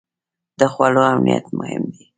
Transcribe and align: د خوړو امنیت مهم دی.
د 0.59 0.61
خوړو 0.73 1.01
امنیت 1.13 1.45
مهم 1.59 1.83
دی. 1.93 2.03